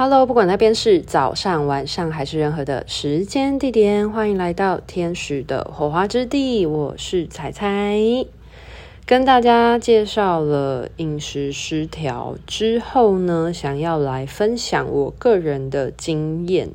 [0.00, 6.64] Hello，不管那边是早上、晚上还是任何的时间地点，欢迎来到天使的火花之地。
[6.66, 7.98] 我是彩彩，
[9.04, 16.68] 跟大家介绍了饮食失调之后呢，想要来分享我个人的经验。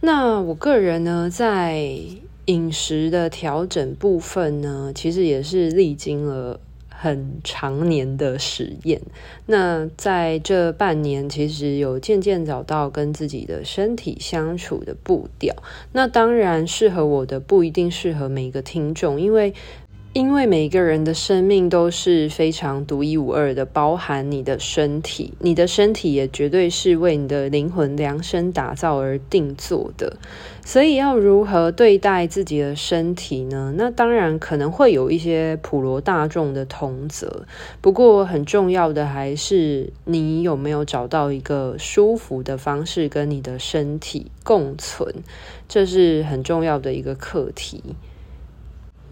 [0.00, 1.94] 那我个人呢，在
[2.46, 6.58] 饮食的调整部分呢，其实也是历经了。
[7.02, 9.00] 很长年的实验，
[9.46, 15.54] 那在这半年，其实有渐渐找到跟自己的身体相处的步调。
[15.92, 19.54] 那当然，适合我的不一定适合每一个听众，因为。
[20.12, 30.16] 因为每个人的生命都是非常独一无二的，包含你的身体，你的身体也绝对是为你的灵魂量身打造而定做的。
[30.64, 33.72] 所以要如何对待自己的身体呢？
[33.76, 37.46] 那当然可能会有一些普罗大众的通则，
[37.80, 45.14] 不过很重要的还是你有没有找到一个舒服的方式跟你的身体共存，
[45.68, 47.80] 这是很重要的一个课题。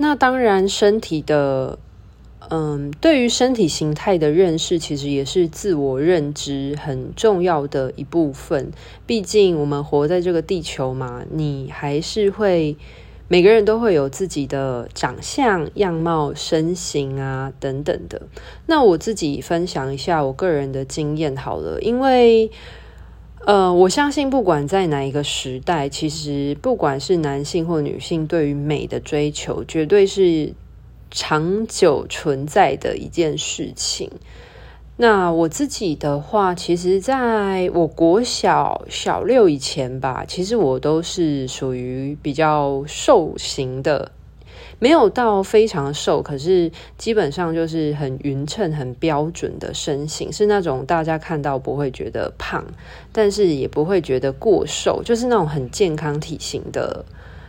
[0.01, 1.79] 那当然，身体的，
[2.51, 8.71] 嗯，对于身体形态的认识，其实也是自我认知很重要的一部分。
[9.07, 12.77] 毕竟我们活在这个地球嘛，你还是会
[13.27, 18.23] 每个人都会有自己的长相、样貌、身形啊等等的。
[18.67, 22.51] 那我自己分享一下我个人的经验好了，因为。
[23.49, 30.53] 呃，我相信不管在哪一个时代，其实不管是男性或女性，对于美的追求，绝对是
[31.11, 34.11] 长久存在的一件事情。
[34.99, 44.13] 那我自己的话，其实在我国小小六以前吧，其实我都是属于比较瘦型的。
[44.79, 52.65] 没有到非常瘦，可是基本上就是很匀称、很标准的身形，是那种大家看到不会觉得胖，
[53.13, 57.05] 但是也不会觉得过瘦，就是那种很健康体型的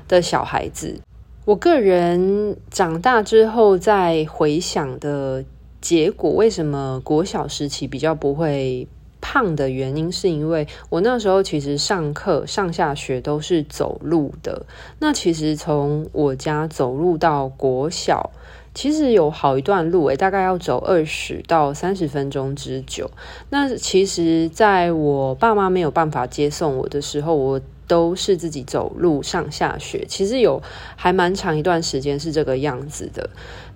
[0.07, 0.99] 的小孩子。
[1.45, 5.43] 我个人长大之后再回想的
[5.81, 8.87] 结果，为什么国小时期比较不会？
[9.21, 14.65] 胖的原因是因为我那时候其实上课上下学都是走路的。
[14.99, 18.31] 那其实从我家走路到国小，
[18.73, 23.09] 其实有好一段路诶，大概要走二十到三十分钟之久。
[23.49, 30.05] 那其实在我爸妈没有办法接送我的时候，我都是自己走路上下学。
[30.07, 30.61] 其实有
[30.95, 33.29] 还蛮长一段时间是这个样子的。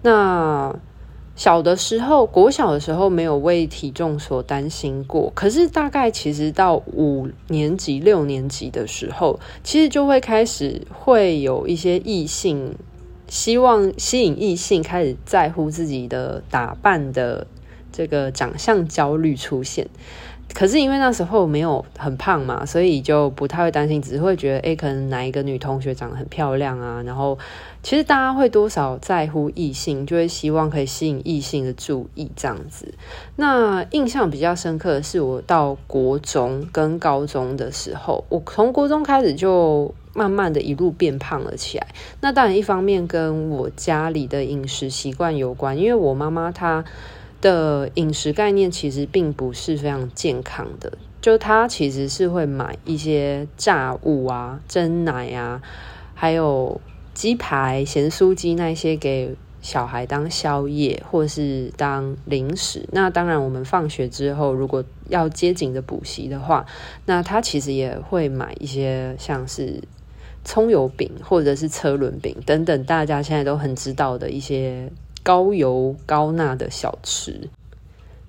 [0.03, 0.75] 那
[1.35, 12.75] 小的时候，国小的时候没有为体重所担心过，可是大概其实到五年级、六年级的时候，其实就会开始会有一些异性
[13.27, 17.47] 希望吸引异性，开始在乎自己的打扮的
[17.91, 19.87] 这个长相焦虑出现。
[20.53, 27.01] 可是因为那时候没有很胖嘛，所以就不太会担心，只是会觉得，诶，可能哪一个女同学长得很漂亮啊。
[27.03, 27.39] 然后
[27.83, 32.95] 其实大家会多少在乎异性，就会希望可以吸引异性的注意这样子。
[33.35, 41.87] 那印象比较深刻的是，我到国中跟高中的时候，我从国中开始就慢慢的一路变胖了起来。
[42.21, 46.83] 那当然一方面跟我家里的饮食习惯有关，因为我妈妈她。
[47.41, 55.61] 的饮食概念其实并不是非常健康的，就她其实是会买一些炸物啊、蒸奶啊，
[56.15, 56.79] 还有
[57.13, 62.87] 鸡排、咸酥鸡那些给小孩当宵夜或是当零食。
[62.91, 66.65] 那当然，我们放学之后如果要接紧的补习的话，
[67.05, 69.81] 那他其实也会买一些像是
[70.43, 74.91] 葱油饼或者是车轮饼等等，大家现在都很知道的一些。
[75.25, 77.47] 高油高钠的小吃，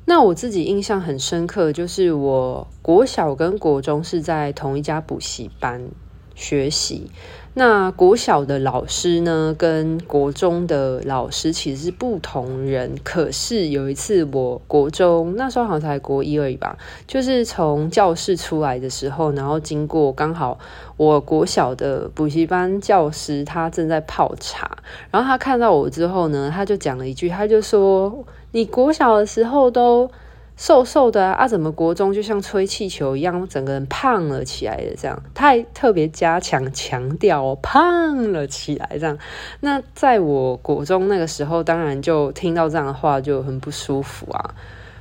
[0.04, 5.88] 那我自己印象很深刻，就是我国小跟国中是在同一家补习班
[6.36, 7.10] 学习。
[7.56, 12.96] 那国小的老师呢，跟国中的老师其实是不同人。
[13.04, 16.76] 可是有一次，我国中那时候好像才国一而已吧，
[17.06, 20.58] 就是从教室出来的时候，然后经过刚好
[20.96, 24.78] 我国小的补习班教师，他正在泡茶，
[25.12, 30.10] 然后他看到我之后呢，他就讲了一句，他就说：“你国小的时候都。”
[30.56, 39.18] 瘦瘦的啊，怎么国中就像吹气球一样，整个人胖了起来的这样，他还特别加强强调，胖了起来这样。
[39.60, 44.54] 那在我国中那个时候，当然就听到这样的话就很不舒服啊。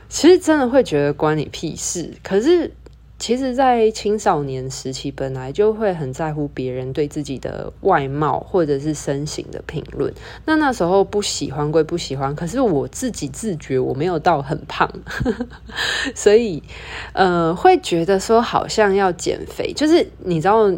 [0.10, 2.72] 其实真的会觉得关你屁事，可是。
[3.24, 10.14] 其实，在青少年时期，本来就会很在乎别人对自己的外貌或者是身形的评论。
[10.44, 14.92] 那那时候不喜欢归不喜欢，可是我自己自觉我没有到很胖，
[16.14, 16.62] 所以
[17.14, 20.69] 呃，会觉得说好像要减肥，就是你知道。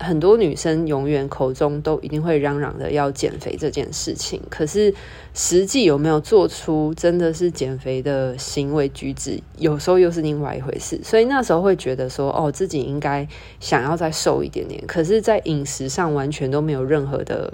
[0.00, 4.92] 很多女生永远口中都一定会嚷嚷的要减肥这件事情，可是
[5.34, 10.98] 实际有没有做出真的是减肥的行为举止，有时候又是另外一回事。
[11.04, 13.28] 所以那时候会觉得说，哦，自己应该
[13.60, 17.52] 想要再瘦一点点，可是，在饮食上完全都没有任何的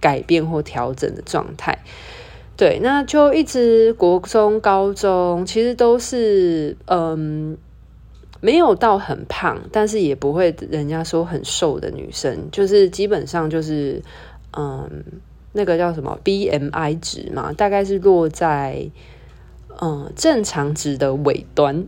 [0.00, 1.78] 改变或调整的状态。
[2.56, 7.58] 对，那就一直国中、高中，其实都是嗯。
[8.40, 14.02] 没有到很胖，但是也不会人家说很瘦的女生，就是基本上就是，
[14.56, 14.88] 嗯，
[15.52, 18.88] 那个叫什么 BMI 值嘛，大概是落在
[19.80, 21.86] 嗯正常值的尾端，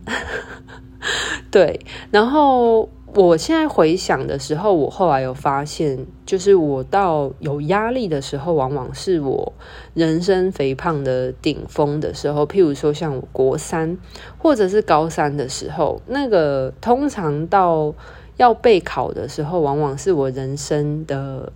[1.51, 1.79] 对，
[2.11, 2.89] 然后。
[3.15, 9.51] 我现在回想的时候，我后来有发现，就是我到有压力的时候，往往是我
[9.95, 12.45] 人生肥胖的顶峰的时候。
[12.45, 13.97] 譬如说，像我国三
[14.37, 17.93] 或者是高三的时候，那个通常到
[18.37, 21.51] 要备考的时候，往往是我人生的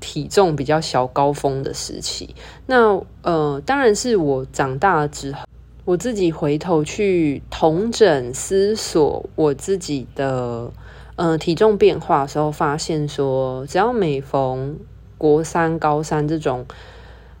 [0.00, 2.34] 体重比较小高峰的时期。
[2.66, 5.44] 那呃，当然是我长大之后，
[5.84, 10.72] 我自己回头去统整思索我自己的。
[11.20, 14.78] 嗯、体重变化的时候，发现说，只要每逢
[15.18, 16.64] 国三、高三这种，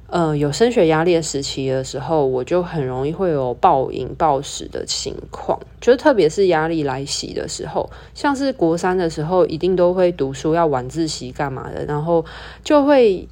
[0.08, 5.60] 呃，有升学压力的时期的时候，我就很容易会有暴饮暴食的情况。
[5.80, 12.24] 就特别是压力来袭的时候，像是国三的时候，一定都会读书，要晚自习干嘛的，然后
[12.64, 13.28] 就会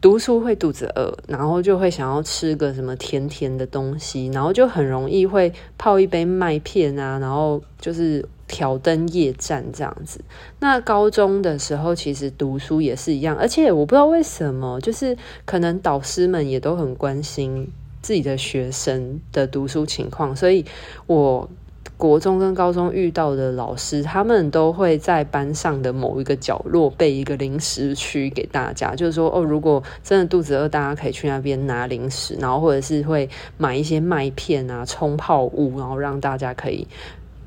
[0.00, 8.26] 读书会肚子饿，然后就会想要吃个什么甜甜的东西，然后就很容易会泡一杯麦片啊，然后就是。
[8.46, 10.20] 挑灯夜战这样子，
[10.60, 17.70] 那高中的时候其实读书也是一样，而且我不知道为什么，就是可能导师们也都很关心
[18.02, 20.64] 自己的学生的读书情况，所以
[21.06, 21.48] 我
[21.96, 36.86] 国中跟高中遇到的老师，他们都会在班上的某一个角落备一个零食区给大家，就是说哦，如果真的肚子饿，大家可以去那边拿零食，然后或者是会买一些麦片啊、冲泡物，然后让大家可以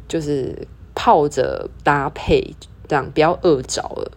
[0.07, 0.67] 就是。
[0.97, 2.55] 泡着搭配，
[2.88, 4.11] 这样不要饿着了。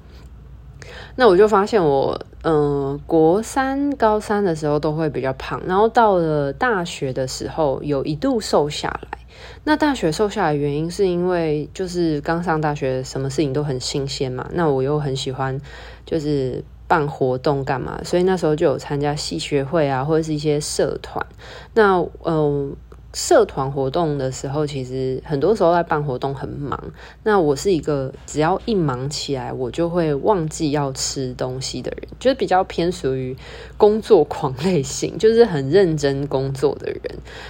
[1.17, 9.19] 那我就发现我，嗯、国三、高三的时候都会比较胖，然后到了大学的时候，有一度瘦下来。
[9.65, 14.49] 那大学瘦下来的原因是因为就是刚上大学，什么事情都很新鲜嘛。
[14.55, 15.61] 那我又很喜欢，
[16.07, 21.27] 就是办活动干嘛，所以那时候就有参加系学会啊，或者是一些社团。
[21.75, 22.75] 那嗯。
[23.13, 26.93] 社团活动的时候，其实很多时候在办活动很忙。
[27.25, 33.37] 那我是一个只要一忙起来，我就会忘记要吃东西的人，就是比较偏属于
[33.77, 37.03] 工作狂类型，就是很认真工作的人。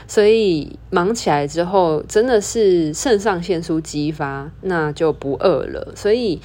[0.08, 5.92] 所以忙起来之后，真的是肾上腺素激发，那就不饿了。
[5.94, 6.40] 所以。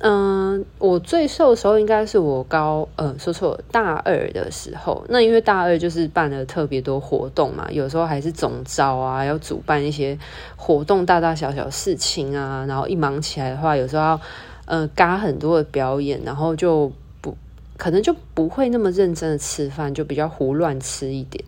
[0.00, 5.04] 嗯，我最瘦的时候应该是我高，呃，说错了，大二的时候。
[5.08, 10.18] 那因为大二就是办了特别多活动嘛，有时候还是总招啊，要主办一些
[10.56, 12.64] 活动，大大小小事情啊。
[12.66, 14.20] 然后一忙起来的话，有时候要
[14.66, 17.36] 呃嘎很多的表演，然后就不
[17.76, 21.44] 可能就不会那么认真的吃饭，就比较胡乱吃一点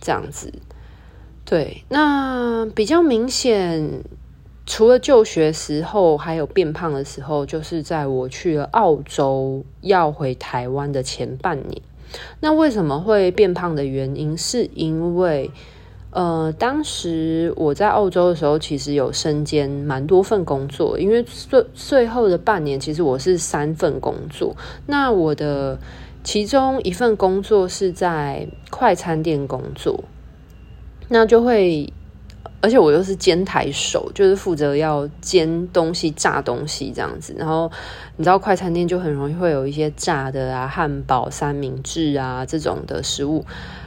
[0.00, 0.52] 这样子。
[1.44, 4.04] 对，那比较明显。
[4.66, 11.82] 除了就学时候，还有变胖的时候，就是在我去了澳洲要回台湾的前半年。
[12.40, 15.50] 那为什么会变胖的原因，是因为
[16.10, 24.56] 呃，当时我在澳洲的时候，其实有身兼蛮多份工作，因为最最后的半年，其实我是三份工作。
[24.86, 25.78] 那我的
[26.22, 30.04] 其中一份工作是在快餐店工作，
[31.08, 31.92] 那就会。
[32.64, 37.34] 而且我又是煎台手，就是负责要煎东西、炸东西这样子。
[37.36, 37.70] 然后
[38.16, 43.44] 你知道，快餐店就很容易会有一些炸的啊、汉堡、三明治啊这种的食物，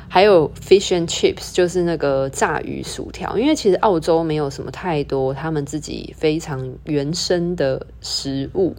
[0.07, 3.35] 还有 fish and chips，就是那个炸鱼薯条。
[3.35, 8.75] 因为其实澳洲没有什么太多他们自己非常原生的食物，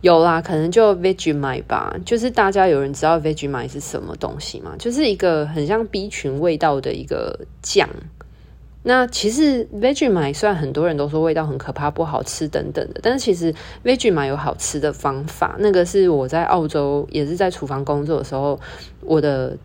[0.00, 1.92] 有啦，可能就 Vegemite 吧。
[2.06, 4.76] 就是大家有人知道 Vegemite 是什么东西吗？
[4.78, 7.88] 就是一个很像 B 群味道的一个酱。
[8.86, 15.56] 那其实 Vegemite 虽然很多人都说味道很可怕、不好吃等等的，但是其实 Vegemite 有好吃的方法。
[15.58, 18.60] 那个是我在澳洲也是在厨房工作的时候，
[19.00, 19.56] 我的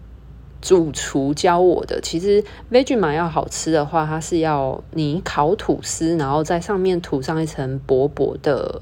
[0.62, 2.00] 主厨教我的。
[2.02, 8.82] 其实 Vegemite 要好吃的话，它是要你烤吐司，然后在上面涂上一层薄薄的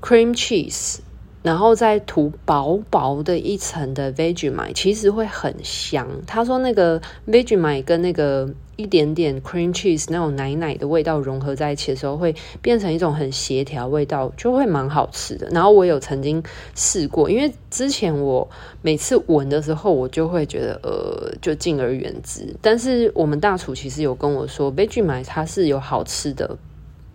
[0.00, 0.98] cream cheese。
[1.42, 6.08] 然后再涂薄薄的一层的 Vegemite，其实会很香。
[6.26, 15.48] 他说那个 Vegemite 跟那个一点点 cream cheese 那种奶奶的味道融合在一起的时候，会变成一种很协调味道，就会蛮好吃的。
[15.52, 16.42] 然后我有曾经
[16.74, 18.48] 试过，因为之前我
[18.82, 22.54] 每次闻的时候，我就会觉得呃，就敬而远之。
[22.60, 26.58] 但是我们大厨其实有跟我说，Vegemite 它是有好吃的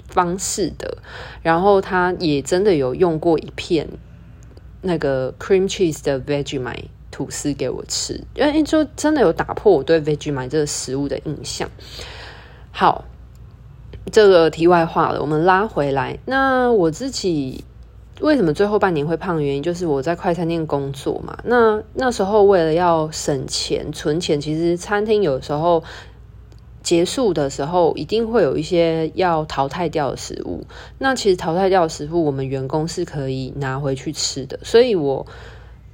[0.07, 0.97] 方式的，
[1.41, 3.87] 然后他也真的有用过一片。
[4.83, 11.67] 那个 cream cheese 的 Vegemite 吐司给我吃，因为就真的有打破我对 Vegemite 这个食物的印象。
[12.71, 13.05] 好，
[14.11, 16.19] 这个题外话了，我们拉回来。
[16.25, 17.63] 那我自己
[18.21, 21.37] 为什么最后半年会胖原因，就是我在快餐店工作嘛。
[21.45, 25.83] 那那时候为了要省钱存钱，其实餐厅有时候。
[26.83, 30.63] 结束的时候，一定会有一些要淘汰掉的食物。
[30.99, 34.59] 那其实淘汰掉的食物，我们员工是可以拿回去吃的。
[34.61, 35.25] 所以我。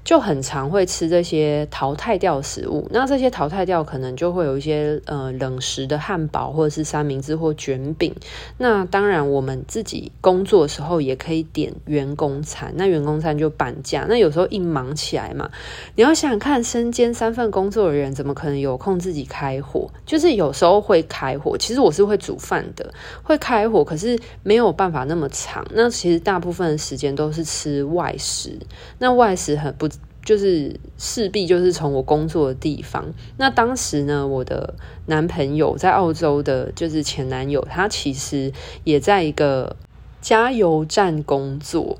[0.06, 8.16] 就很常会吃这些淘汰掉食物，那这些淘汰掉可能就会有一些呃冷食的汉堡或者是三明治或卷饼。
[8.58, 14.08] 那当然我们自己工作的时候也可以点员工餐，那员工餐就半价。
[14.10, 15.52] 那有时候一忙起来嘛，
[15.96, 19.88] 你要想想看，身兼三份工作的人怎么可能有空自己开火？
[20.08, 22.92] 就是有时候会开火，其实我是会煮饭的，
[23.22, 25.64] 会开火，可是没有办法那么长。
[25.72, 28.58] 那其实大部分的时间都是吃外食，
[28.98, 29.88] 那外食很不。
[30.30, 33.04] 就是势必就是从我工作的地方。
[33.38, 34.76] 那当时呢，我的
[35.08, 39.76] 男朋友在澳洲的，就是前男友，他其实也在一个
[40.22, 41.98] 加油站工作。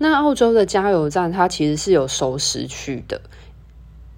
[0.00, 3.20] 那澳洲的加油站，它其实是有熟食区的，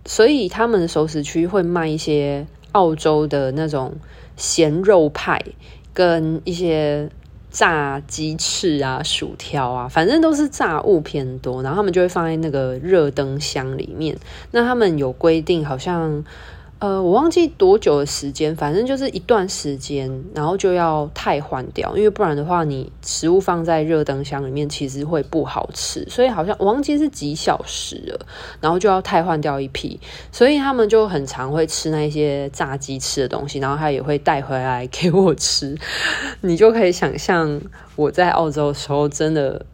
[0.06, 3.96] 所以他们的熟食区会卖一些澳洲的那种
[4.34, 5.38] 咸肉派
[5.92, 7.10] 跟一些。
[7.52, 14.16] 炸鸡翅啊，薯条啊，反正都是炸物偏多，然后他们就会放在那个热灯箱里面。
[14.50, 16.24] 那他们有规定，好像。
[16.82, 26.04] 呃，我忘记多久的时间，反正就是一段时间，然后就要汰换掉，因为不然的话，你食物放在热灯箱里面，其实会不好吃。
[26.10, 28.26] 所以好像我忘记是几小时了，
[28.60, 30.00] 然后就要汰换掉一批，
[30.32, 35.78] 所以他们就很常会吃那些炸鸡翅的东西，然后他也会带回来给我吃。
[36.40, 37.60] 你就可以想象
[37.94, 39.64] 我在澳洲的时候，真的。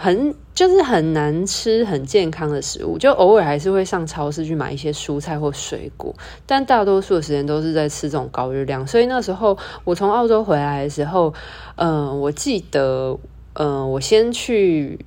[0.00, 6.14] 很就是很难吃很健康的食物，就偶尔还是会上超市去买一些蔬菜或水果，
[6.46, 8.86] 但大多数的时间都是在吃这种高热量。
[8.86, 11.34] 所以那时候我从澳洲回来的时候，
[11.76, 13.18] 嗯、我记得，
[13.54, 15.04] 嗯、我先去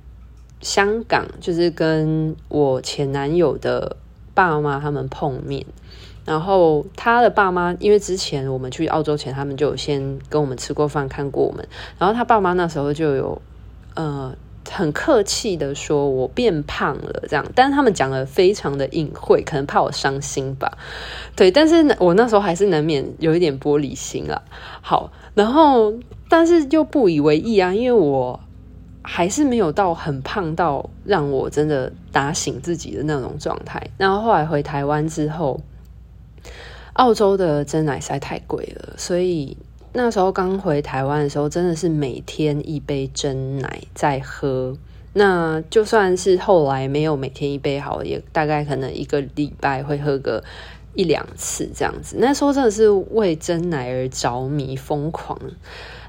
[0.60, 3.96] 香港，就是跟我前男友的
[4.34, 5.64] 爸妈他们碰面，
[6.26, 11.66] 然后他的爸妈因为之前我们去澳洲前，他们就有先跟我们吃过饭，看过我们，
[11.98, 13.42] 然后他爸妈那时候就有，
[13.94, 14.34] 呃。
[14.72, 20.78] 很客气的说，我变胖了，这样，但是他们讲的非常的隐晦，可能怕我伤心吧。
[21.36, 24.42] 对，但是我那时候还是难免有一点玻璃心啊。
[24.80, 25.92] 好，然后
[26.28, 28.40] 但是又不以为意啊，因为我
[29.02, 33.90] 还是没有到很胖到让我真的打醒自己的那种状态。
[33.98, 35.60] 然后后来回台湾之后，
[36.94, 39.56] 澳洲的真奶实在太贵了，所以。
[39.92, 44.76] 那时候刚回台湾的时候，真的是每天一杯真奶在喝。
[45.14, 50.42] 那就算是后来没有每天一杯好，也大概可能一个礼拜会喝个
[50.94, 52.16] 一两次这样子。
[52.18, 55.38] 那时候真的是为真奶而着迷，疯狂。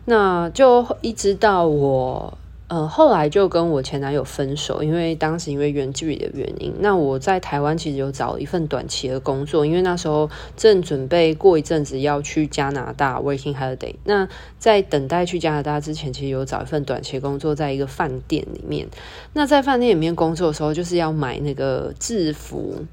[0.05, 2.37] 那就一直到我。
[2.73, 6.73] 呃，后来就跟我前男友分手，因为当时因为远距离的原因。
[6.79, 10.27] 那我在台湾其实有找一份短期的工作，因为那时候
[10.57, 13.93] 正准备过一阵子要去加拿大 working holiday。
[14.05, 14.27] 那
[14.57, 18.87] 在等待去加拿大之前，其实有找一份短期工作，在一个饭店里面。
[19.33, 22.83] 那在饭店里面工作的时候，就是要买那个制服。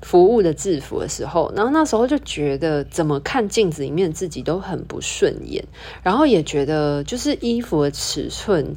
[0.00, 5.64] 服务的制服的时候，然后那时候就觉得怎么看镜子里面自己都很不顺眼，
[6.04, 8.76] 然后也觉得就是衣服的尺寸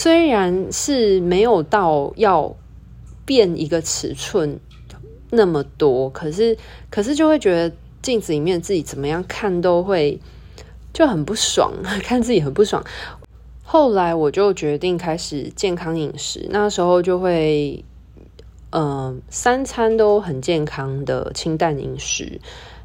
[0.00, 2.54] 虽然是没有到要
[3.26, 4.60] 变一个尺寸
[5.30, 6.56] 那么多，可是
[6.88, 10.20] 可是就会觉得镜子里面自己怎么样看都会
[10.92, 11.72] 就很不爽，
[12.04, 12.84] 看自己很不爽。
[13.64, 17.84] 后来我就决定开始健康饮食，那时候就会。
[18.70, 22.38] 嗯、三餐都很健康的清淡饮食，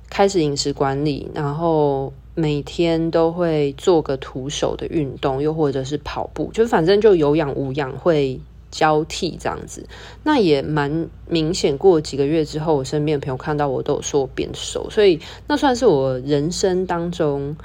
[0.10, 8.40] 开始饮食管理，然后每天都会做个徒手的运动，又或者是跑步，就反正就有氧无氧会
[8.72, 9.86] 交替这样子，
[10.24, 11.78] 那也蛮明显。
[11.78, 17.56] 过几个月之后，我身边的朋友看到我都有说我变瘦，所以那算是我人生当中，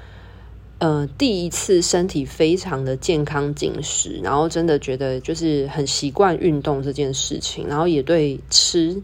[0.78, 9.02] 呃，第一次身体非常的健康紧实，然后真的觉得就是很习惯运动这件事情，然后也对吃。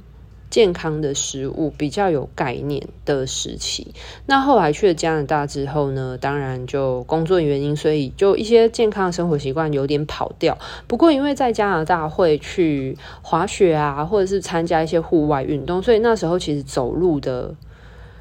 [0.55, 3.93] 健康的食物比较有概念的时期，
[4.25, 10.57] 那后来去了加拿大之后呢，当然就工作原因，所以就一些健康的生活习惯有点跑掉。
[10.87, 17.53] 不过因为在加拿大会去滑雪啊，或者是参加一些户外运动，所以那时候其实走路的，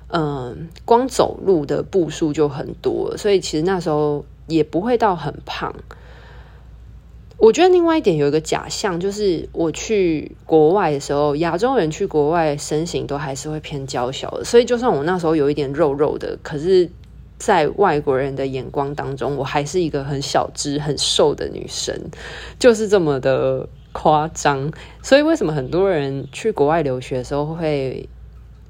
[0.08, 5.72] 嗯，光走路的步数就很多，所以其实那时候也不会到很胖。
[7.43, 16.89] 我觉得另外一点有一个假象，就是我去国外的时候，亚洲人去国外身形都还是会偏娇小的，所以就算我那时候有一点肉肉的，可是，
[17.38, 21.93] 在外国人的眼光当中，我还是一个很小只、很瘦的女生，
[22.57, 24.71] 就是这么的夸张。
[25.01, 28.07] 所以为什么很多人去国外留学的时候会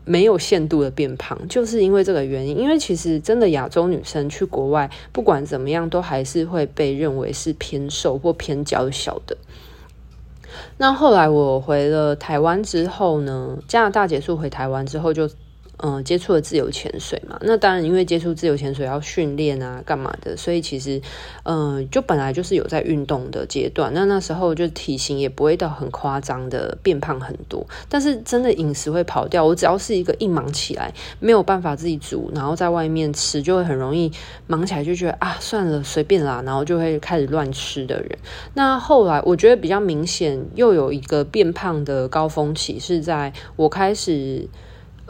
[0.05, 2.57] 没有限度的变胖，就是因为这个原因。
[2.57, 9.37] 因为其实真的亚洲女生去国外，不管怎么样，都还是会被认为是偏瘦或偏娇小的。
[10.77, 15.29] 那后来我回了台湾之后呢，加拿大结束回台湾之后就。
[15.85, 21.01] 嗯，接触了自由潜水嘛，那当然因为接触自由潜水要训练啊，干嘛的，所以其实，
[21.43, 23.91] 嗯，就本来就是有在运动的阶段。
[23.93, 29.43] 那那时候就体型也不会到很夸张的变胖很多，但是真的饮食会跑掉。
[29.43, 34.09] 我只要是一个一忙起来没有办法自己煮，然后在外面吃，就会很容易
[34.47, 38.17] 忙起来就觉得啊，算了，随便啦，然后就会开始乱吃的人。
[38.53, 44.47] 那后来我觉得比较明显，又有一个变胖的高峰期是在我开始。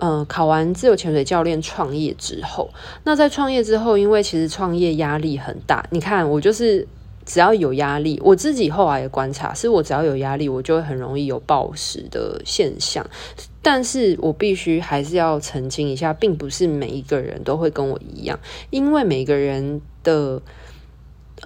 [0.06, 2.70] 嗯，考完自由潜水教练创业之后，
[3.06, 5.86] 那在创业之后，因为其实创业压力很大。
[5.92, 6.86] 你看，我就是
[7.26, 13.10] 只要有压力，我自己后来的观察是，我只要有压力，我就会很容易有暴食的现象。
[13.62, 18.38] 但是我必须还是要澄清一下，并不是每一个人都会跟我一样，
[18.72, 20.42] 因为每个人的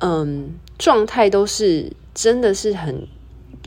[0.02, 3.08] 嗯状态都是真的是很。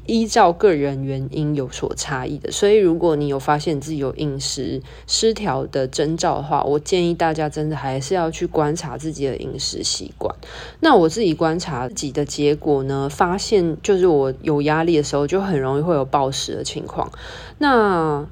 [0.07, 10.35] 依照个人原因有所差异的，所以如果你有发现自己有饮食失调的征兆的话，我建议大家真的还是要去观察自己的饮食习惯。
[10.81, 17.11] 那我自己观察自己的结果呢，发现就是我有压力的时候，就很容易会有暴食的情况。
[17.59, 18.27] 那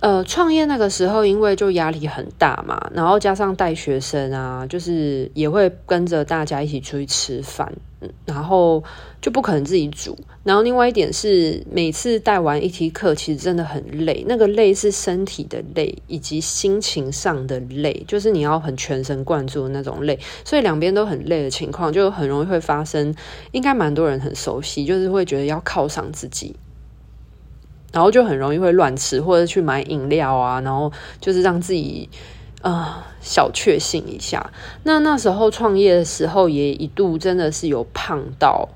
[0.00, 7.70] 呃，创业那个时候，因为就压力很大嘛，然后加上带学生啊，就是也会跟着大家一起出去吃饭，
[8.24, 8.82] 然后
[9.20, 10.16] 就不可能自己煮。
[10.42, 23.14] 然后另外一点是，每次带完一梯课，其实真的很累，那个累是身体的累，以及心情上的累，就是你要很全神贯注的那种累，所以两边都很累的情况，就很容易会发生。
[23.52, 26.56] 应该蛮多人很熟悉，就是会觉得要犒赏自己。
[27.92, 32.08] 然后就很容易会乱吃，或者去买饮料啊，然后就是让自己
[32.62, 34.52] 呃小确幸一下。
[34.84, 38.68] 那那时候创业的时候，也一度真的是有胖到，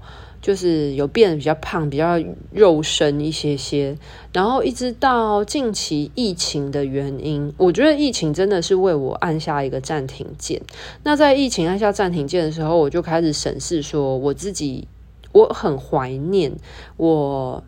[0.43, 3.97] 就是有变得比较胖，比较肉身一些些。
[4.33, 10.61] 然后一直到近期疫情的原因，我觉得疫情真的是为我按下一个暂停键。
[11.05, 14.89] 那在疫情按下暂停键的时候，我就开始审视说，我自己
[15.31, 16.53] 我很怀念
[16.97, 17.63] 我。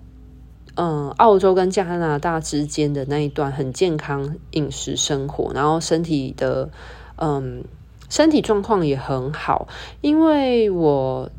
[0.76, 6.70] 嗯，澳洲跟加拿大之间的那一段很健康饮食生活，然后身体的
[7.16, 7.64] 嗯
[8.08, 9.68] 身体状况也很好，
[10.02, 11.30] 因为我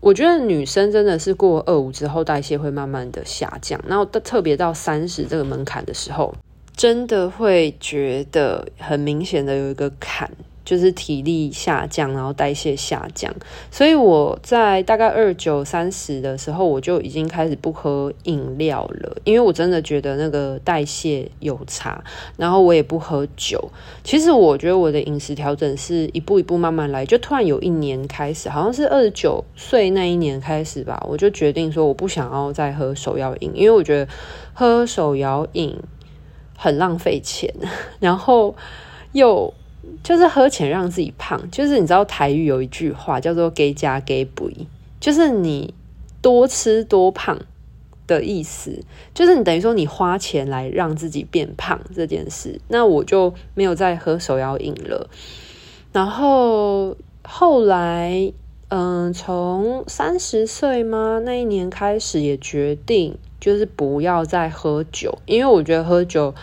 [0.00, 6.34] 我觉得女生真的是过二五之后代谢会慢慢的下降，然后特别到三十这个门槛的时候，
[6.76, 10.30] 真的会觉得很明显的有一个坎。
[10.64, 13.34] 就是体力下降，然后代谢下降，
[13.70, 22.02] 所以我在大概二九三十的时候，我就已经开始不喝饮料了，因为我真的觉得那个代谢有差。
[22.36, 23.70] 然后我也不喝酒。
[24.04, 34.08] 其实我觉得我的饮食调整是一步一步慢慢来，就突然有一年开始，好像是二十九岁那一年开始吧，我就决定说我不想要再喝手摇饮，因为我觉得
[34.54, 35.76] 喝手摇饮
[36.56, 37.52] 很浪费钱，
[37.98, 38.54] 然后
[39.12, 39.52] 又。
[40.02, 44.50] 就是喝钱让自己胖，就是你知道台语有一句话叫做“给加给补”，
[44.98, 45.72] 就是你
[46.20, 47.38] 多吃多胖
[48.08, 48.82] 的意思，
[49.14, 52.60] 就是你等于说你花钱来让自己变胖这件事。
[52.66, 55.08] 那我就没有再喝手摇饮了。
[55.92, 58.32] 然后后来，
[58.68, 61.20] 嗯，从三十岁吗？
[61.24, 66.34] 那一年开始也决定就是不要再喝酒，因为我觉得喝酒。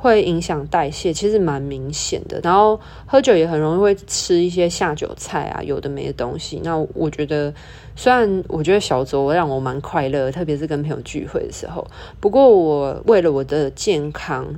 [0.00, 2.40] 会影响代谢，其实蛮明显的。
[2.42, 6.60] 然后喝酒也很容易会吃一些下酒菜啊，有的没的东西。
[6.62, 7.52] 那我觉得，
[7.96, 11.84] 虽然我觉得小酌让我蛮快乐，特别是跟朋友聚会的时候，
[12.20, 14.54] 不过我为了我的健康，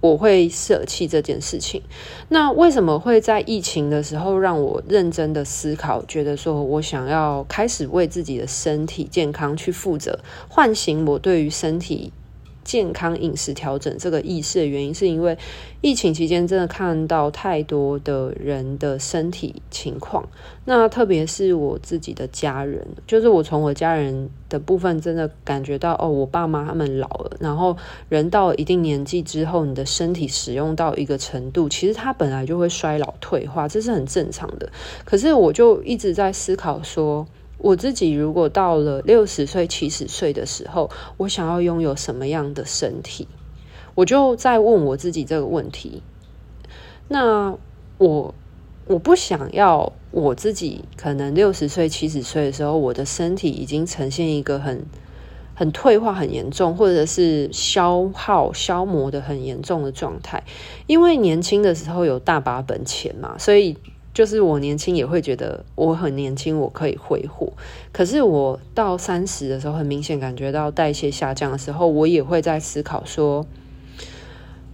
[0.00, 1.82] 我会舍弃这件事情。
[2.30, 12.12] 那为什么会在疫情的时候让我认真的思考，觉得说我想要开始为自己的身体健康去负责，唤醒我对于身体
[12.68, 15.38] 健康饮食调整这个意识的原因，是因为
[15.80, 20.28] 疫情期间真的看到太多的人的身体情况。
[20.66, 27.74] 那特别是我自己的家人，就是我从我家人的部分真的感觉到，哦，我爸妈他们老了，然后
[28.10, 34.70] 人到一定年纪之后，你的身体使用到一个程度，其实它本来就会衰老退化，这是很正常的。
[35.06, 37.26] 可是我就一直在思考说，
[37.58, 43.26] 我自己如果到了六十岁、七十岁的时候，我想要拥有什么样的身体？
[43.96, 46.02] 我就在问我自己这个问题。
[47.08, 47.56] 那
[47.98, 48.32] 我
[48.86, 54.86] 我不想要我自己可能六十岁、七十岁的时候，我的身体已经呈现一个很
[55.56, 60.44] 很退化很严重，或者是消耗消磨的很严重的状态。
[60.86, 63.76] 因为年轻的时候有大把本钱嘛，所以。
[64.18, 67.52] 就是我年轻也会觉得我很年轻，我可以挥霍。
[67.92, 73.46] 可是我到三十的时候，很明显感觉到代谢下降的时候，我也会在思考说，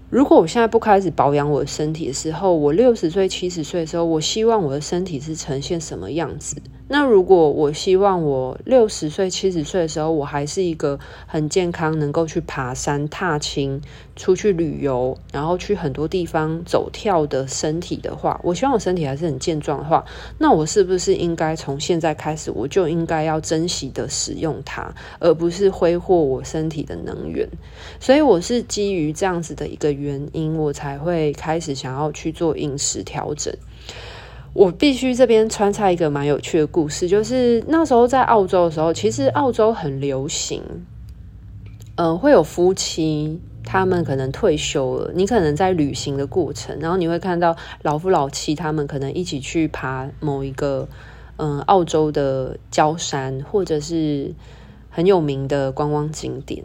[0.09, 6.57] 如果我现在不开始保养我的身体的时候，我六十岁、七十岁的时候，我希望我的身体是呈现什么样子？
[6.97, 13.83] 那如果我希望我六十岁、七十岁的时候，我还是一个很健康，能够去爬山、踏青、
[14.15, 20.05] 出去旅游，然后去很多地方走跳的身体的话，我希望我身体还是很健壮的话，
[20.39, 27.49] 那我是不是应该从现在开始，我就应该要珍惜的使用它，而不是挥霍我身体的能源？
[27.99, 33.53] 所以我是基于这样子的一个原因，我才会开始想要去做饮食调整。
[34.55, 40.63] 我必须这边穿插一个蛮有趣的故事，就是那时候在澳洲的时候，其实澳洲很流行，
[41.97, 50.89] 嗯、呃，会有夫妻，他们可能退休了，你可能在旅行的过程，然后你会看到老夫老妻，他们可能一起去爬某一个，
[51.37, 54.33] 嗯、澳洲的郊山，或者是
[54.89, 56.63] 很有名的观光景点。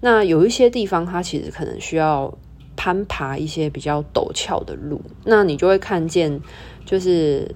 [0.00, 2.36] 那有一些地方，它其实可能需要
[2.74, 6.40] 攀爬一些比较陡峭的路，那你就会看见。
[6.88, 7.46] 就是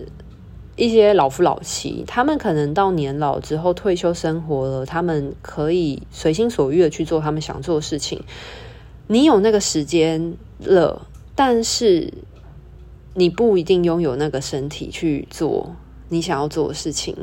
[0.76, 8.22] 一些老夫老妻，他们可能到年老之后退休生活了，他们可以随心所欲的去做他们想做的事情。
[9.06, 12.12] 你有那个时间了，但是
[13.14, 15.74] 你不一定拥有那个身体去做
[16.10, 17.16] 你想要做的事情，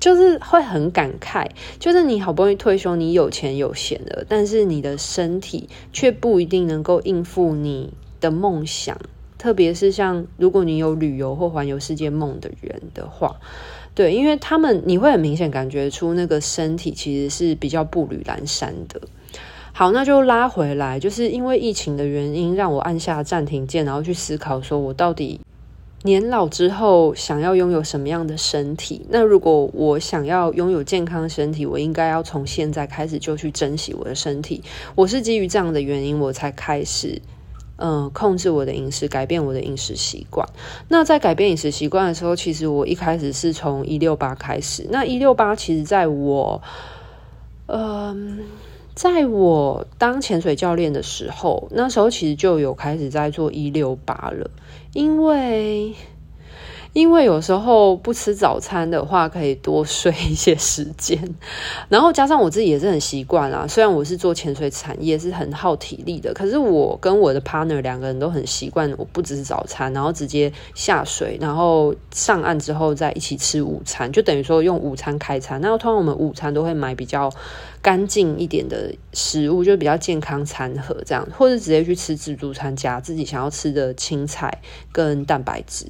[0.00, 1.50] 就是会很感慨。
[1.78, 8.98] 就是你好不容易退休，你有钱有闲了，但是你的身体却不一定能够应付你的梦想。
[9.42, 13.34] 特别是像如果你有旅游或环游世界梦的人的话，
[13.92, 19.00] 对，因为他们你会很明显感觉出那个身体其实是比较步履蹒跚的。
[19.72, 25.40] 好，那就拉回来，就是因为疫情的原因，让我按下暂停键，然后去思考说我到底
[26.04, 29.04] 年老之后想要拥有什么样的身体？
[29.08, 34.62] 那如果我想要拥有健康的身体，我应该要从现在开始就去珍惜我的身体。
[34.94, 37.20] 我是基于这样的原因，我才开始。
[37.84, 40.48] 嗯，控制我的饮食，改变我的饮食习惯。
[40.86, 44.86] 那在改变饮食习惯的时候，其实我一开始是从一六八开始。
[44.88, 46.62] 那一六八，其实在我，
[47.66, 48.38] 嗯，
[48.94, 54.48] 在我当潜水教练的时候，那时候其实就有开始在做一六八了，
[54.92, 55.92] 因为。
[56.92, 61.18] 因为有时候不吃早餐的话，可以多睡一些时间，
[61.88, 63.66] 然后加上我自己也是很习惯啦。
[63.66, 75.60] 虽然我是做潜水产业，是很耗体力的，可是我跟我的 partner 两个人都很习惯，我不只是早餐，然后直接下水，然后上岸之后再一起吃午餐，就等于说用午餐开餐。
[75.62, 77.32] 那通常我们午餐都会买比较
[77.80, 84.60] 干净一点的食物，就比较健康餐盒这样，或者直接去吃自助餐，加自己想要吃的青菜
[84.92, 85.86] 跟蛋白质。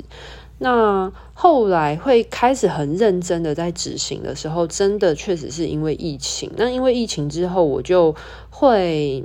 [0.62, 6.52] 那后来会开始很认真的在执行的时候，真的确实是因为疫情。
[6.56, 8.14] 那因为疫情之后，我就
[8.48, 9.24] 会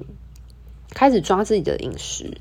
[0.95, 2.37] 开始抓自己的饮食。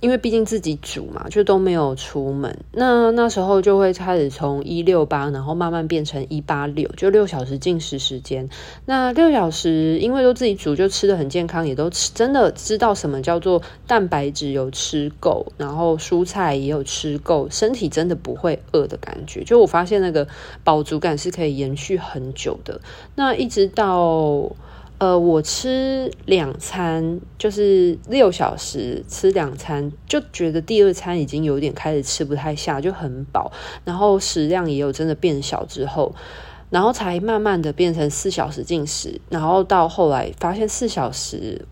[0.00, 2.56] 因为毕竟自己煮嘛，就都没有出门。
[2.72, 8.48] 那那时候就会开始从一六八，然后慢慢变成一八六，就六小时进食时间。
[8.86, 19.42] 那六小时，因为都自己煮，就吃得很健康，也都吃，真的知道什么叫做蛋白质有吃够，然后蔬菜也有吃够，身体真的不会饿的感觉。
[19.42, 20.28] 就我发现那个
[20.62, 22.80] 饱足感是可以延续很久的。
[23.16, 24.52] 那一直到。
[24.98, 33.52] 呃，我吃两餐，就是六小时吃两餐，就觉得第二餐已经有点开始吃不太下，就很饱，
[33.84, 36.12] 然后食量也有真的变小之后，
[36.70, 41.64] 然后才慢慢的变成四小时进食，然后到后来发现四小时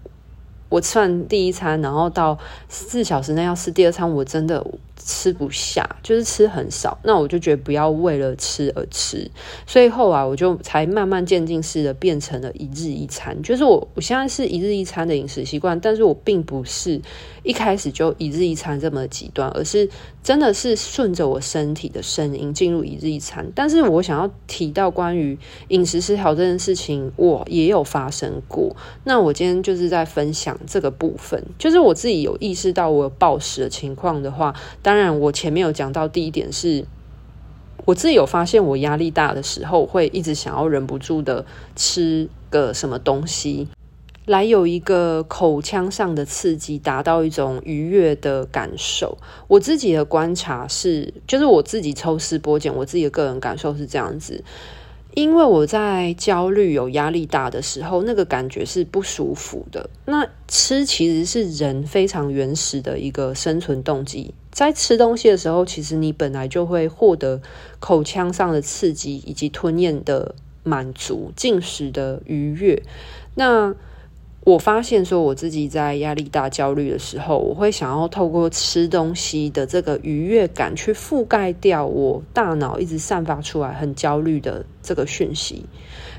[0.76, 4.64] 我吃完第一餐，然后到四小时内要吃第二餐，我真的。
[4.98, 9.30] 吃不下，就是吃很少，那我就觉得不要为了吃而吃，
[9.64, 17.00] 所以后来我就才慢慢渐进式的变成了一日一餐，就是我我现在是一日一餐的饮食习惯，但是我并不是
[17.44, 19.88] 一开始就一日一餐这么极端，而是
[20.24, 23.46] 真的是顺着我身体的声音进入一日一餐。
[23.54, 28.74] 但是我想要提到关于饮食失调这件事情，我也有发生过。
[29.04, 34.52] 那我今天就是在分享这个部分，就是我自己有意识到我暴食的情况的话，
[34.82, 36.86] 当当然，我前面有讲到第一点是，
[37.84, 43.68] 我自己有发现，我压力大的时候会一直想要忍不住的吃个什么东西，
[44.24, 49.18] 来有一个口腔上的刺激，达到一种愉悦的感受。
[49.48, 54.42] 我自己的观察是，就是我自己抽丝剥茧，我自己的个人感受是这样子。
[55.16, 59.88] 因为我在焦虑、有压力大的时候，那个感觉是不舒服的。
[60.04, 64.34] 那吃其实是人非常原始的一个生存动机。
[64.50, 67.40] 在吃东西的时候，其实你本来就会获得
[67.78, 72.82] 口腔上的刺激，以及吞咽的满足、进食的愉悦。
[73.36, 73.74] 那
[74.46, 85.66] 我发现说，我自己在压力大、焦虑的时候，我会想要透过吃东西的这个愉悦感，去覆盖掉我大脑一直散发出来很焦虑的这个讯息。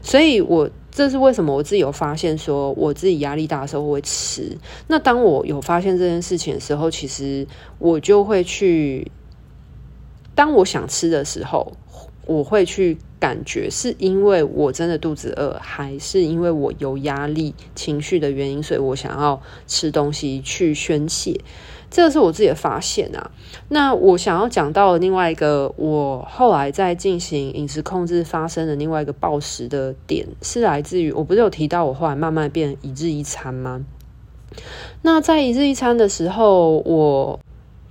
[0.02, 4.58] 所以我这是为什么我自己有发现说，我自己压力大的时候会吃。
[4.88, 7.48] 那当我有发现这件事情的时候，其实
[7.80, 9.10] 我就会去，
[10.36, 11.72] 当我想吃的时候。
[12.26, 21.39] 我会去感觉是因为我真的肚子饿，还是因为我有压力、情绪的原因，所以我想要吃东西去宣泄。
[21.89, 23.32] 这个是我自己的发现啊。
[23.69, 33.86] 那我想要讲到的另外一个，我后来在进行饮食控制发生的另外一个暴食的点，是来自于我不是有提到我后来慢慢变一日一餐吗？
[35.01, 37.39] 那在一日一餐的时候，我。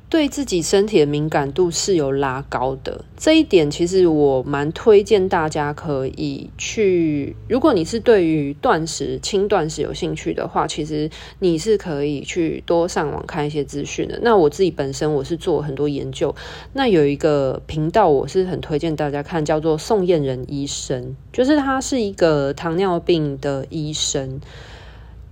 [0.08, 7.34] 对自己身体的敏感度是有拉高的，这一点其实我蛮推荐大家可以去。
[7.48, 14.16] 如果你是对于断食、轻断食有兴趣的话，其实你是可以去多上网看一些资讯的。
[14.22, 16.32] 那我自己本身我是做很多研究，
[16.72, 24.40] 那有一个频道我是很推荐大家看，叫做宋燕仁医生，就是他是一个糖尿病的医生。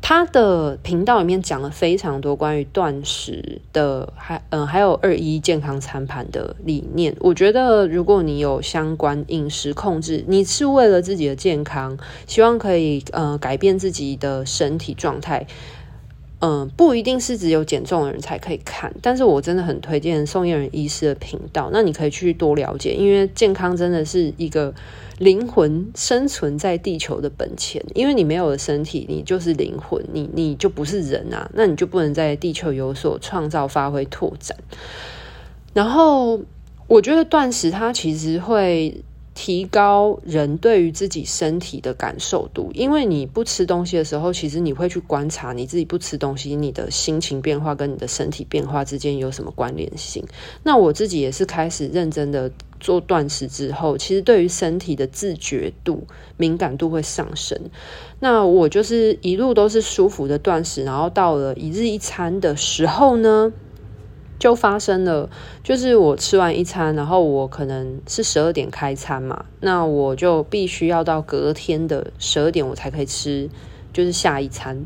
[0.06, 7.16] 他的频道里面讲了非常多关于断食的，还嗯还有二一健康餐盘的理念。
[7.20, 15.46] 我觉得如果你有相关饮食控制，你是为了自己的健康，希望可以呃改变自己的身体状态。
[16.46, 21.70] 嗯，不一定是只有减重的人才可以看，但是我真的很推荐宋晏仁医师的频道。
[21.72, 24.74] 那你可以去多了解，因为健康真的是一个
[25.16, 27.82] 灵魂生存在地球的本钱。
[27.94, 34.54] 因为你没有了身体，你就是灵魂，你你就不是人啊，那你就不能在地球有所创造、发挥、拓展。
[35.72, 36.38] 然后，
[36.86, 39.02] 我觉得断食它其实会。
[39.34, 50.24] 提高人对于自己身体的感受度，因为你不吃东西的时候，其实你会去观察你自己不吃东西，你的心情变化跟你的身体变化之间有什么关联性。
[50.62, 57.58] 那我自己也是开始认真的做断食之后，其实对于身体的自觉度、敏感度会上升。
[58.20, 63.52] 那我就是一路都是舒服的断食，然后到了一日一餐的时候呢，
[64.38, 65.30] 就发生了，
[65.62, 73.48] 就是我吃完一餐，然后我可能是十二点开餐嘛，那我就必须要到隔天的十二点我才可以吃，
[73.92, 74.84] 就是下一餐。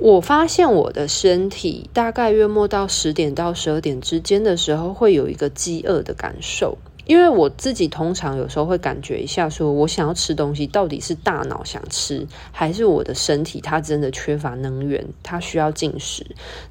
[0.00, 16.24] 我发现我的身体大概月末到十点到十二点之间的时候，会有一个饥饿的感受，因为我自己通常有时候会感觉一下，说我想要吃东西，到底是大脑想吃，还是我的身体它真的缺乏能源，它需要进食。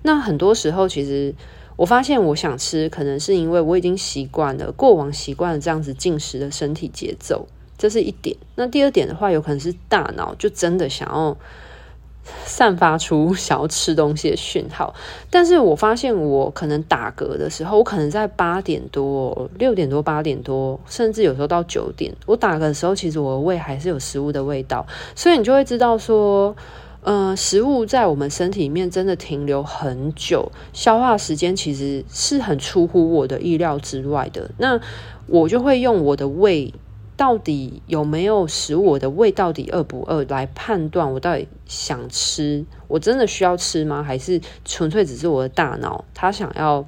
[0.04, 1.36] 那很多时候其实。
[1.78, 7.48] 我发现我想吃，可能是因为我已经习惯了，过往习惯了这样子进食的身体节奏，
[7.78, 8.36] 这是一点。
[8.56, 11.38] 那第二点的话，有可能是大脑就真的想要
[12.46, 14.94] 散发出想要吃东西的讯号。
[15.30, 24.86] 但是我发现我可能打嗝的时候，我可能在八点多、六点多、八点多，甚至有时候到九点，我打嗝的时候，其实我的胃还是有食物的味道，
[25.16, 26.56] 所以你就会知道说。
[27.04, 34.50] 嗯、呃，食物在我们身体里面真的停留很久，消化时间其实是很出乎我的意料之外的。
[34.58, 34.78] 那
[35.28, 36.74] 我就会用我的胃
[37.18, 44.02] 到底有没有使我的胃到底饿不饿来判断我到底想吃，我真的需要吃吗？
[44.02, 46.86] 还是纯粹只是我的大脑他想要，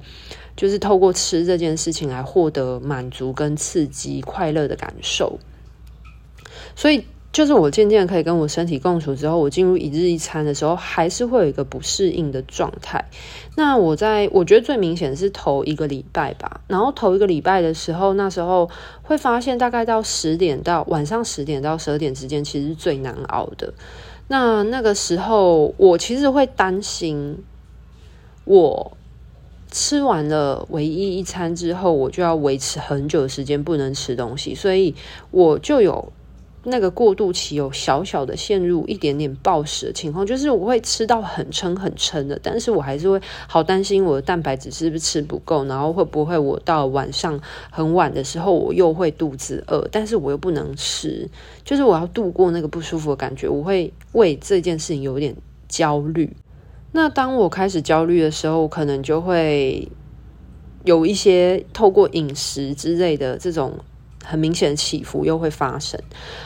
[0.56, 5.38] 就是透过吃这件事情来获得满足跟刺激、快乐的感受。
[6.74, 7.04] 所以。
[7.32, 13.04] 就是我渐渐可以跟我身体共处之后，我进入一日一餐的时候，还是会有一个不适应的状态。
[13.54, 18.68] 那我在我觉得最明显的是头一个礼拜吧，然后头一个礼拜的时候，那时候
[19.02, 23.72] 会发现大概到十点到晚上十点到十二点之间，其实是最难熬的。
[24.26, 27.38] 那那个时候，我其实会担心，
[28.44, 28.96] 我
[29.70, 34.96] 吃完了唯一一餐之后，我就要维持很久的时间不能吃东西，所以
[35.30, 36.12] 我就有。
[36.62, 43.18] 那个过渡期有小小的陷入一点点暴食的情况，就是我会吃到很撑很撑的，但是我还是会
[43.48, 51.26] 好担心我的蛋白质是不是吃不够，然后会不会我到晚上很晚的时候我又会肚子饿，但是我又不能吃，
[51.64, 55.34] 就是我要度过那个不舒服的感觉，我会为这件事情有点
[55.66, 56.36] 焦虑。
[56.92, 59.88] 那当我开始焦虑的时候，我可能就会
[60.84, 63.78] 有一些透过饮食之类的这种。
[64.30, 66.00] 很明显的起伏又会发生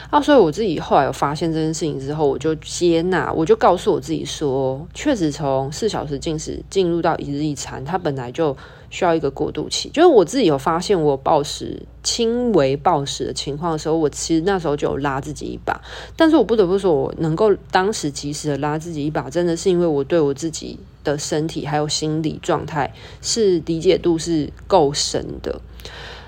[0.09, 8.57] 啊，所以我自己后来有发现这件事情之后，我就接纳，我就告诉我自己说，确实从四小时进食进入到一日一餐，它本来就
[8.89, 9.89] 需要一个过渡期。
[9.89, 15.79] 就是我自己有发现我暴食、轻微暴食的情况的时候，我其实那时候就有拉自己一把。
[16.15, 25.61] 但是我不得不说，我能够当时及时的拉自己一把，真的是因为我对我自己的身体还有心理状态是理解度是够深的。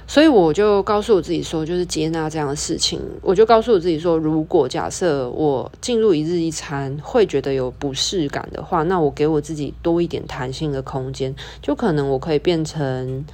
[0.10, 2.98] 所以我就告诉我自己说，就是接纳这样的事情。
[3.22, 13.26] 我就告诉我自己说，如果假设我进入一日一餐会觉得有不适感的话，那我给我自己多一点弹性的空间，就可能我可以变成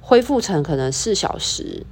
[0.00, 1.84] 恢复成可能四小时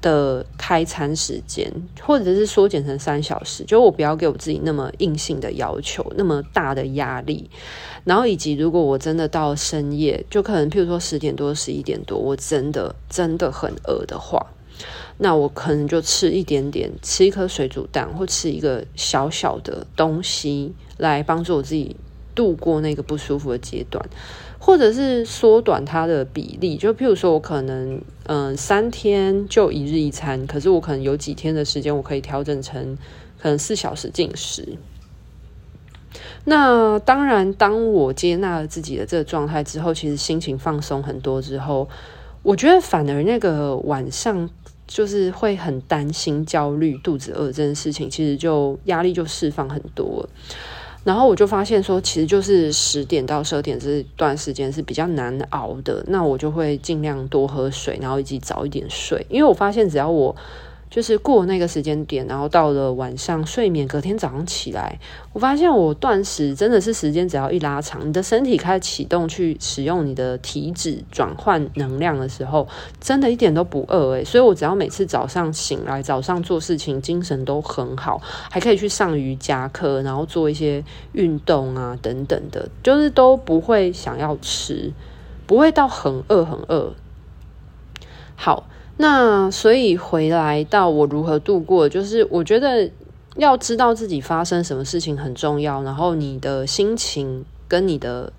[0.00, 7.50] 的开餐时间，或者是缩减成三小时，就我不要给我自己那么硬性的要求，那么大的压力。
[8.04, 14.46] 然后以及如果我真的到深夜，就可能譬如说十点多、十一点多，我真的真的很饿的话，
[15.18, 21.96] 那我可能就吃一点点，吃一颗水煮蛋，或吃一个小小的东西，来帮助我自己
[22.34, 24.08] 度过那个不舒服的阶段，
[24.66, 26.76] 或者是缩短它的比例。
[26.76, 32.98] 就譬如说我可能嗯、三天就一日一餐，可是我可能有几天的时间，我可以调整成
[33.38, 34.76] 可能四小时进食。
[36.44, 41.88] 那当然，当我接纳了自己的这个状态之后，其实心情放松很多之后，
[42.42, 44.50] 我觉得反而那个晚上
[44.88, 50.28] 就是会很担心、焦虑、肚子饿这件事情，其实就压力就释放很多了。
[51.06, 56.04] 然后我就发现说，其实就是十点到十二点这段时间是比较难熬的。
[56.08, 60.34] 那我就会尽量多喝水，然后以及早一点睡，因为我发现只要我。
[60.88, 64.98] 就是过那个时间点，然后到了晚上睡眠，隔天早上起来，
[65.32, 72.66] 我发现我断食真的是时间只要一拉长，你的身体开始启动去使用你的体脂转换能量的时候，
[73.00, 74.24] 真的一点都不饿诶。
[74.24, 78.20] 所以我只要每次早上醒来，早上做事情精神都很好，
[78.50, 84.92] 还可以去上瑜伽课，然后做一些运动啊等等的，就是都不会想要吃，
[85.46, 86.94] 不会到很饿很饿。
[88.36, 88.68] 好。
[88.98, 92.90] 那所以回来到我如何度过，就是我觉得
[93.36, 98.32] 要知道自己发生什么事情很重要，然后你的心情跟你的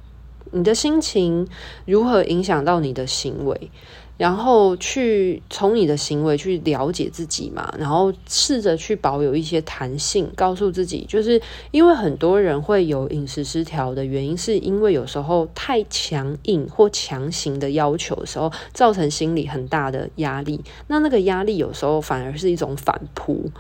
[0.52, 1.48] 你的心情
[1.86, 3.70] 如何影响到你的行为。
[4.18, 11.40] 然后去从你的行为去了解自己嘛，然后试着去保有一些弹性，告诉自己，就是
[11.72, 20.64] 因为很多人会有饮食失调的原因，是因为有时候太强硬或强行的要求的时候，造成心理很大的压力。
[20.88, 23.52] 那那个压力有时候反而是一种反扑，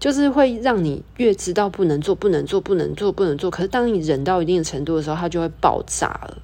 [0.00, 6.38] 就是会让你越知道不能做、不能做、不能做、不能做，可是当你忍到一定程度的时候，它就会爆炸了。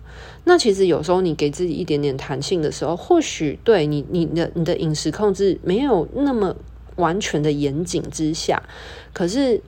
[0.44, 6.54] 那其实有时候你给自己一点点弹性的时候，或许对你、你的、你的饮食控制没有那么
[6.96, 8.62] 完全的严谨之下，
[9.14, 9.60] 可是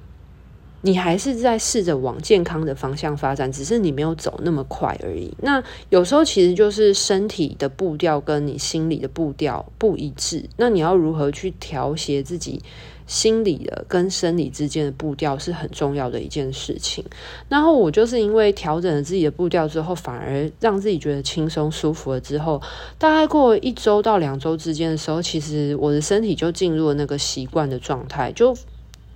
[0.82, 5.34] 你还是在试着往健康的方向发展，只是你没有走那么快而已。
[5.40, 12.62] 那有时候其实就是身体的步调跟你心理的步调不一致，那你要如何去调节自己？
[13.08, 17.04] 心理的跟生理之间的步调是很重要的一件事情。
[17.48, 22.20] 然后我就是因为调整了自己的步调之后，反而让自己觉得轻松舒服了。
[22.20, 22.62] 之后
[22.98, 28.30] 大概过一周到两周之间的时候，其实我的身体就进入了那个习惯的状态。
[28.30, 28.54] 就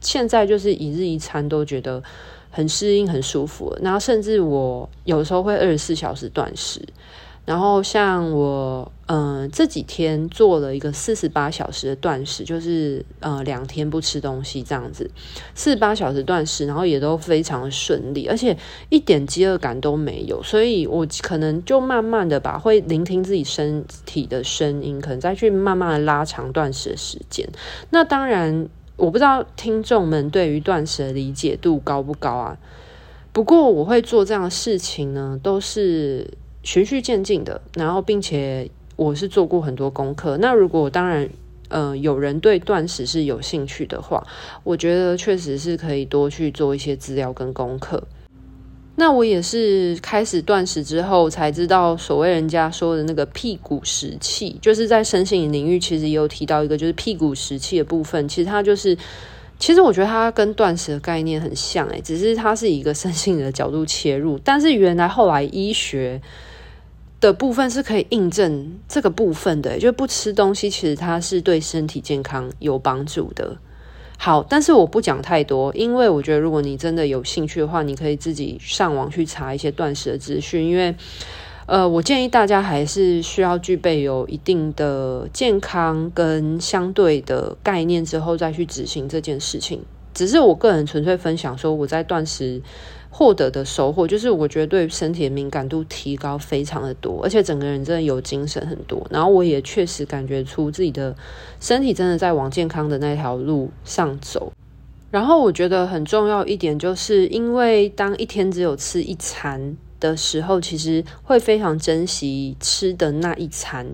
[0.01, 2.03] 现在就是一日一餐都觉得
[2.51, 3.77] 很适应、很舒服。
[3.83, 6.81] 然后甚至我有时候会二十四小时断食。
[7.45, 15.11] 然后像我，嗯、呃，这几天做了一个四十八小时的断食，就是呃两天不吃东西这样子，
[15.53, 18.57] 四十八小时断食，然后也都非常的顺利，而且
[18.91, 27.49] 一点饥饿感都没有，所以我可能就慢慢的吧，会聆听自己身体的声音，可能再去慢慢的拉长断食的时间。
[27.91, 32.57] 那当然，我不知道听众们对于断食的理解度高不高啊？
[33.33, 36.39] 不过我会做这样的事情呢，都是。
[36.63, 40.37] 循序渐进的，然后并且我是做过很多功课。
[40.37, 41.29] 那如果当然，
[41.69, 44.25] 呃，有人对断食是有兴趣的话，
[44.63, 48.05] 我觉得确实是可以多去做一些资料跟功课。
[48.95, 58.29] 那我也是开始断食之后才知道，所谓人家说的那个屁股食气，就是在身心领域其实也有提到一个，就是屁股食气的部分。
[58.29, 58.95] 其实它就是，
[59.59, 64.39] 其实我觉得它跟断食的概念很像，诶，只是它是一个身心的角度切入。
[64.45, 66.21] 但是原来后来医学。
[67.23, 73.57] 的部分是可以印证这个部分的，就不吃东西，其实它是对身体健康有帮助的。
[74.19, 80.67] 好，但是我不讲太多，因为我觉得如果你真的有兴趣的话，你可以自己上网去查一些断食的资讯。
[80.67, 80.97] 因为，
[81.67, 89.81] 呃，我建议大家还是需要具备有一定的健康跟相对的概念之后再去执行这件事情。
[90.13, 92.61] 只是我个人纯粹分享说，我在断食。
[93.15, 99.07] 获得的收获就是，我觉得对身体的敏感度提高非常的多，而且整个人真的有精神很多。
[99.11, 101.15] 然后我也确实感觉出自己的
[101.61, 104.51] 身体真的在往健康的那条路上走。
[105.11, 113.87] 然后我觉得很重要一点，就是因为当一天只有吃一餐的时候，其实会非常珍惜吃的那一餐，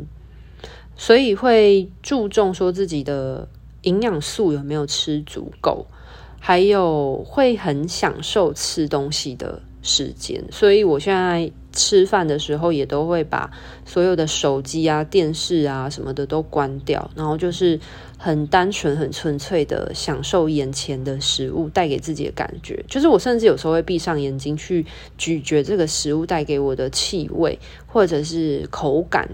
[0.95, 3.49] 所以会注重说自己的
[3.83, 5.87] 营养素有没有吃足够。
[6.39, 13.51] 还有会很享受吃东西的时间，所以我现在吃饭的时候也都会把
[13.85, 17.79] 所有的手机啊、电视啊什么的都关掉，然后就是
[18.19, 22.85] 很单纯、很纯粹的享受眼前的食物带给自己的感觉。
[22.89, 24.85] 就是我甚至有时候会闭上眼睛去
[25.17, 29.29] 咀嚼这个食物带给我的气味，或者是口感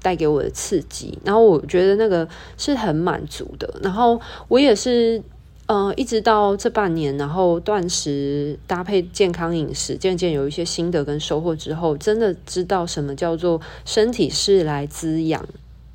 [0.00, 3.74] 带给我的刺激，然后我觉得那个是很满足的。
[3.82, 5.22] 然后我也是。
[5.70, 15.46] 呃，一直到这半年，然后断食搭配健康饮食，渐渐有一些心得跟收获之后，真的知道什么叫做身体是来滋养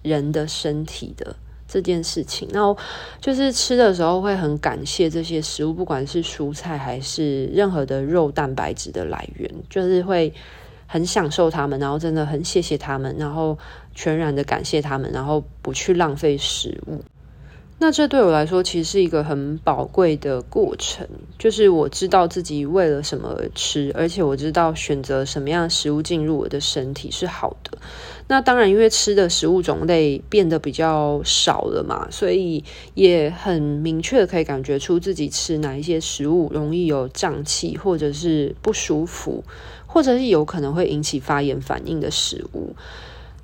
[0.02, 1.36] 人的身体的
[1.68, 2.48] 这件事情。
[2.54, 2.78] 然后
[3.20, 10.34] 就是吃的时候会很感谢这些食物，不管是蔬菜还是任何的肉蛋白质的来源，就是会
[10.88, 13.58] 很享受它们，然后真的很谢谢他们，然后
[13.94, 17.04] 全然的感谢他们，然后不去浪费食物。
[17.78, 21.06] 那这对我来说，其实是一个很宝贵的过程。
[21.38, 27.78] 就是我知道自己为了什么而吃，而且我知道选择什么样的食物进入我的身体是好的。
[28.28, 32.64] 那当然，因为吃的食物种类变得比较少了嘛，所以
[32.94, 39.44] 也很明确的可以感觉出自己吃哪一些食物容易有胀气，或者是不舒服，
[39.86, 42.74] 或者是有可能会引起发炎反应的食物。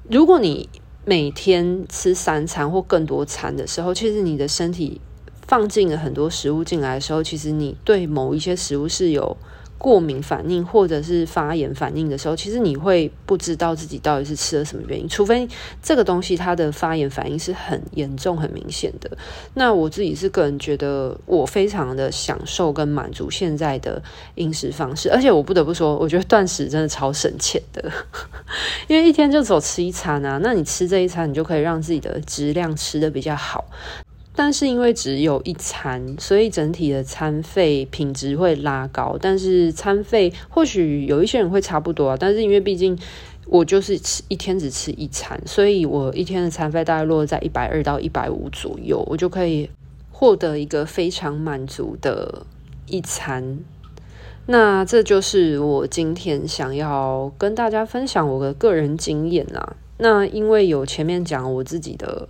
[0.10, 0.68] 如果你
[1.04, 5.02] 每天吃三餐或更多餐的时候，其实你的身体
[5.48, 9.36] 放进了很多食物进来的时候，其实你对某一些食物是有
[9.82, 15.50] 过敏反应或者是发炎反应的时候，其实你会不知道自己到底是吃了什么原因，除非
[15.82, 19.10] 这个东西它的发炎反应是很严重、很明显的。
[19.56, 24.00] 那我自己是个人觉得，我非常的享受跟满足现在的
[24.36, 27.92] 饮食方式，而且我不得不说，我觉得断食真的超省钱的，
[28.88, 33.66] 因为一天就只吃一餐啊，那你吃这一餐，你就可以让自己的质量吃得比较好。
[34.34, 39.18] 但是因为只有一餐，所以整体的餐费品质会拉高。
[39.20, 42.98] 但是餐费或许有一些人会差不多啊，但是因为毕竟
[43.48, 49.70] 我就是吃一天只吃一餐，所以我一天的餐费大概落在一百二到一百五左右，我就可以
[50.12, 52.46] 获得一个非常满足的
[52.88, 53.60] 一餐。
[54.46, 59.76] 那这就是我今天想要跟大家分享我的个人经验啊。
[59.98, 62.30] 那因为有前面讲我自己的。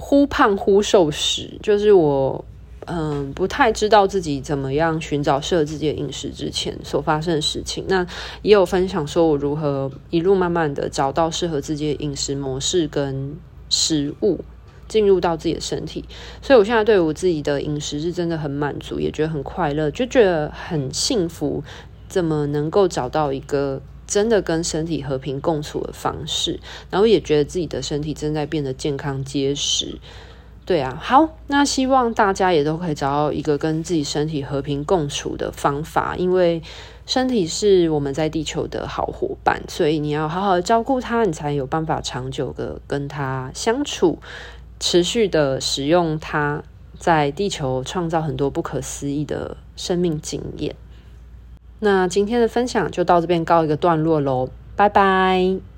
[0.00, 2.44] 忽胖忽瘦时，就是我
[2.86, 7.84] 嗯不太知道自己怎么样寻找适合自己的饮食之前所发生的事情。
[7.88, 8.06] 那
[8.42, 13.36] 也有分享说我如何一路慢慢的找到适合自己的饮食模式跟
[13.68, 14.38] 食物
[14.86, 16.04] 进入到自己的身体。
[16.40, 21.62] 所以我现在对我自己的饮食是真的很满足，也觉得很快乐，就觉得很幸福。
[22.08, 23.82] 怎么能够找到一个？
[24.08, 26.58] 真的跟身体和平共处的方式，
[26.90, 30.00] 然后也觉得自己的身体正在变得健康结实。
[30.64, 36.62] 对啊，好，那希望大家也都可以找到一个跟自己身体和平共处的方法，因为
[37.06, 44.18] 身体是我们在地球的好伙伴，所以你要好好的照顾它，你才有办法长久的跟它相处，
[44.78, 46.62] 持续的使用它，
[46.98, 50.76] 在地球创造很多不可思议的生命经验。
[51.80, 55.77] 那今天的分享就到这边告一个段落喽，拜拜。